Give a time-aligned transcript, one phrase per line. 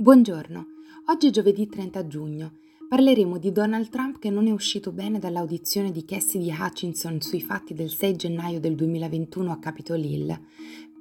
[0.00, 0.64] Buongiorno,
[1.08, 2.52] oggi è giovedì 30 giugno.
[2.88, 7.74] Parleremo di Donald Trump che non è uscito bene dall'audizione di Cassidy Hutchinson sui fatti
[7.74, 10.40] del 6 gennaio del 2021 a Capitol Hill.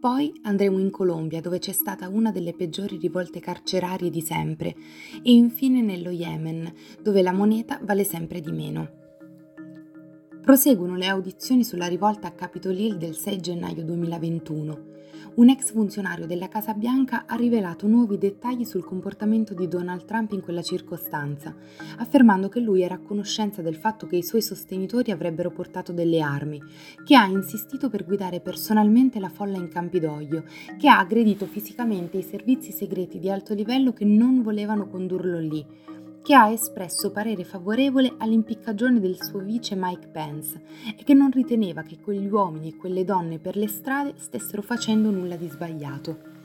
[0.01, 4.75] Poi andremo in Colombia dove c'è stata una delle peggiori rivolte carcerarie di sempre
[5.23, 6.69] e infine nello Yemen
[7.01, 8.98] dove la moneta vale sempre di meno.
[10.49, 14.97] Proseguono le audizioni sulla rivolta a Capitol Hill del 6 gennaio 2021
[15.35, 20.31] un ex funzionario della Casa Bianca ha rivelato nuovi dettagli sul comportamento di Donald Trump
[20.33, 21.55] in quella circostanza,
[21.97, 26.19] affermando che lui era a conoscenza del fatto che i suoi sostenitori avrebbero portato delle
[26.19, 26.61] armi,
[27.05, 30.43] che ha insistito per guidare personalmente la folla in Campidoglio,
[30.77, 35.65] che ha aggredito fisicamente i servizi segreti di alto livello che non volevano condurlo lì,
[36.21, 40.61] che ha espresso parere favorevole all'impiccagione del suo vice Mike Pence
[40.97, 45.09] e che non riteneva che quegli uomini e quelle donne per le strade stessero facendo
[45.09, 46.37] nulla di sbagliato.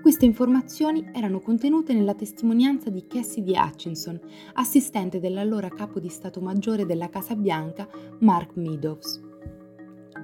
[0.00, 4.18] Queste informazioni erano contenute nella testimonianza di Cassidy Hutchinson,
[4.54, 7.88] assistente dell'allora capo di Stato Maggiore della Casa Bianca,
[8.20, 9.27] Mark Meadows.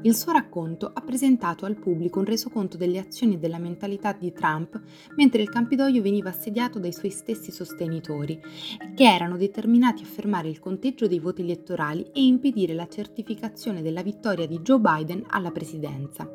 [0.05, 4.35] Il suo racconto ha presentato al pubblico un resoconto delle azioni e della mentalità di
[4.35, 4.79] Trump
[5.17, 8.39] mentre il Campidoglio veniva assediato dai suoi stessi sostenitori,
[8.95, 14.03] che erano determinati a fermare il conteggio dei voti elettorali e impedire la certificazione della
[14.03, 16.29] vittoria di Joe Biden alla presidenza.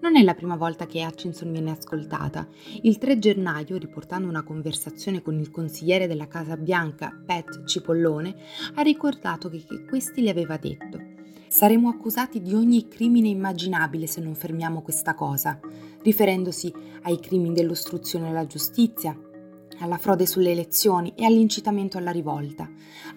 [0.00, 2.48] Non è la prima volta che Hutchinson viene ascoltata.
[2.82, 8.34] Il 3 gennaio, riportando una conversazione con il consigliere della Casa Bianca, Pat Cipollone,
[8.74, 11.13] ha ricordato che, che questi le aveva detto
[11.54, 15.60] Saremo accusati di ogni crimine immaginabile se non fermiamo questa cosa,
[16.02, 19.16] riferendosi ai crimini dell'ostruzione alla giustizia,
[19.78, 22.68] alla frode sulle elezioni e all'incitamento alla rivolta.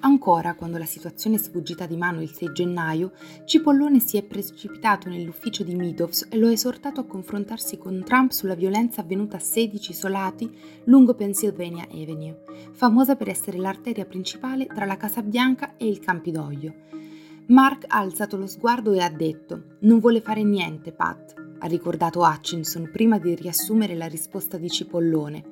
[0.02, 3.14] Ancora, quando la situazione è sfuggita di mano il 6 gennaio,
[3.44, 8.30] Cipollone si è precipitato nell'ufficio di Meadows e lo ha esortato a confrontarsi con Trump
[8.30, 14.86] sulla violenza avvenuta a 16 isolati lungo Pennsylvania Avenue, famosa per essere l'arteria principale tra
[14.86, 17.07] la Casa Bianca e il Campidoglio.
[17.50, 22.20] Mark ha alzato lo sguardo e ha detto: Non vuole fare niente, Pat, ha ricordato
[22.20, 25.44] Hutchinson prima di riassumere la risposta di Cipollone.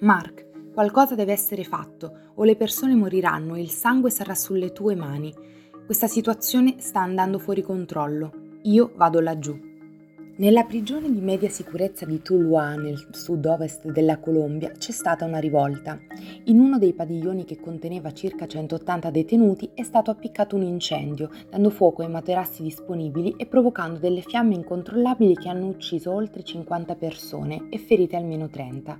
[0.00, 4.94] Mark, qualcosa deve essere fatto, o le persone moriranno e il sangue sarà sulle tue
[4.94, 5.34] mani.
[5.86, 8.58] Questa situazione sta andando fuori controllo.
[8.64, 9.67] Io vado laggiù.
[10.38, 15.98] Nella prigione di media sicurezza di Tuluá, nel sud-ovest della Colombia, c'è stata una rivolta.
[16.44, 21.70] In uno dei padiglioni che conteneva circa 180 detenuti è stato appiccato un incendio, dando
[21.70, 27.66] fuoco ai materassi disponibili e provocando delle fiamme incontrollabili che hanno ucciso oltre 50 persone
[27.68, 28.96] e ferite almeno 30.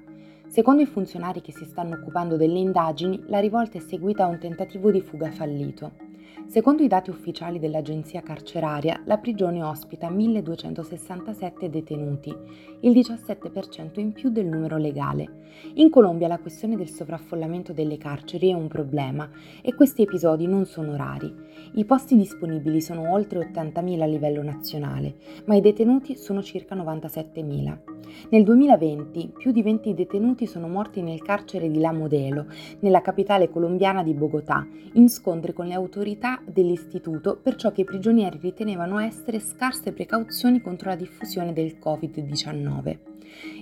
[0.48, 4.40] Secondo i funzionari che si stanno occupando delle indagini, la rivolta è seguita a un
[4.40, 6.07] tentativo di fuga fallito.
[6.46, 12.34] Secondo i dati ufficiali dell'agenzia carceraria, la prigione ospita 1267 detenuti,
[12.80, 15.46] il 17% in più del numero legale.
[15.74, 19.28] In Colombia la questione del sovraffollamento delle carceri è un problema
[19.60, 21.34] e questi episodi non sono rari.
[21.74, 27.97] I posti disponibili sono oltre 80.000 a livello nazionale, ma i detenuti sono circa 97.000.
[28.30, 32.46] Nel 2020 più di 20 detenuti sono morti nel carcere di La Modelo,
[32.80, 37.84] nella capitale colombiana di Bogotà, in scontri con le autorità dell'istituto per ciò che i
[37.84, 42.98] prigionieri ritenevano essere scarse precauzioni contro la diffusione del Covid-19.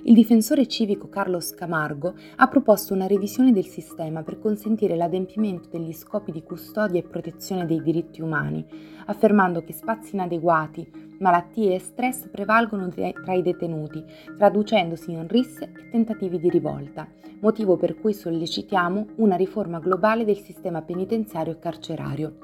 [0.04, 5.92] Il difensore civico Carlos Camargo ha proposto una revisione del sistema per consentire l'adempimento degli
[5.92, 8.64] scopi di custodia e protezione dei diritti umani,
[9.06, 14.04] affermando che spazi inadeguati, malattie e stress prevalgono tra i detenuti,
[14.36, 17.08] traducendosi in risse e tentativi di rivolta,
[17.40, 22.36] motivo per cui sollecitiamo una riforma globale del sistema penitenziario e carcerario.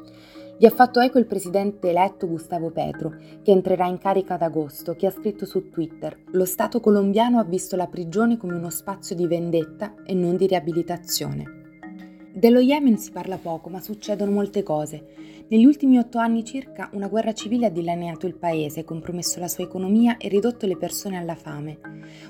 [0.58, 4.94] Gli ha fatto eco il presidente eletto Gustavo Petro, che entrerà in carica ad agosto,
[4.94, 9.16] che ha scritto su Twitter: Lo Stato colombiano ha visto la prigione come uno spazio
[9.16, 11.60] di vendetta e non di riabilitazione.
[12.32, 15.41] Dello Yemen si parla poco, ma succedono molte cose.
[15.52, 19.64] Negli ultimi otto anni circa una guerra civile ha dilaniato il paese, compromesso la sua
[19.64, 21.78] economia e ridotto le persone alla fame.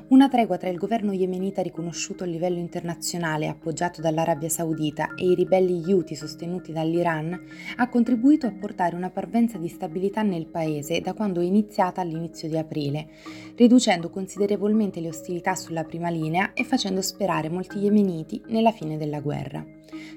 [0.09, 5.37] Una tregua tra il governo yemenita riconosciuto a livello internazionale, appoggiato dall'Arabia Saudita, e i
[5.37, 7.41] ribelli Houthi sostenuti dall'Iran
[7.77, 12.49] ha contribuito a portare una parvenza di stabilità nel paese da quando è iniziata all'inizio
[12.49, 13.07] di aprile,
[13.55, 19.21] riducendo considerevolmente le ostilità sulla prima linea e facendo sperare molti yemeniti nella fine della
[19.21, 19.65] guerra.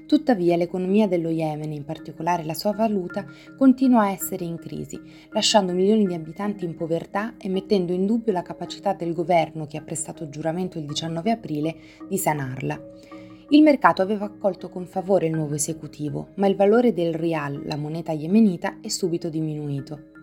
[0.06, 2.94] Tuttavia l'economia dello Yemen, in particolare la sua valuta,
[3.56, 5.00] continua a essere in crisi,
[5.30, 9.76] lasciando milioni di abitanti in povertà e mettendo in dubbio la capacità del governo, che
[9.76, 11.76] ha prestato giuramento il 19 aprile,
[12.08, 12.80] di sanarla.
[13.50, 17.76] Il mercato aveva accolto con favore il nuovo esecutivo, ma il valore del rial, la
[17.76, 20.15] moneta yemenita, è subito diminuito.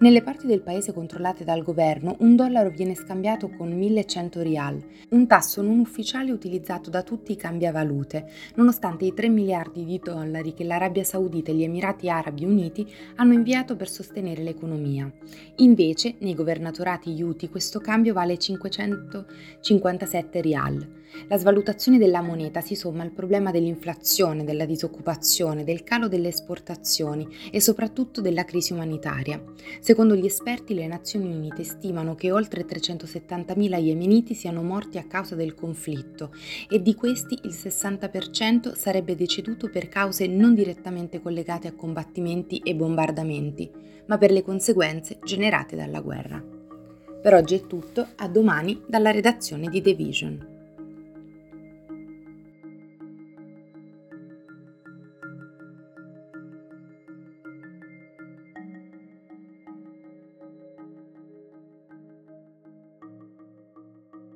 [0.00, 4.80] Nelle parti del paese controllate dal governo, un dollaro viene scambiato con 1100 rial,
[5.10, 10.54] un tasso non ufficiale utilizzato da tutti i cambiavalute, nonostante i 3 miliardi di dollari
[10.54, 12.86] che l'Arabia Saudita e gli Emirati Arabi Uniti
[13.16, 15.12] hanno inviato per sostenere l'economia.
[15.56, 20.98] Invece, nei governatorati Houthi questo cambio vale 557 rial.
[21.26, 27.26] La svalutazione della moneta si somma al problema dell'inflazione, della disoccupazione, del calo delle esportazioni
[27.50, 29.42] e soprattutto della crisi umanitaria.
[29.88, 35.34] Secondo gli esperti, le Nazioni Unite stimano che oltre 370.000 yemeniti siano morti a causa
[35.34, 36.30] del conflitto
[36.68, 42.74] e di questi il 60% sarebbe deceduto per cause non direttamente collegate a combattimenti e
[42.74, 43.70] bombardamenti,
[44.08, 46.38] ma per le conseguenze generate dalla guerra.
[47.22, 50.57] Per oggi è tutto, a domani dalla redazione di The Vision.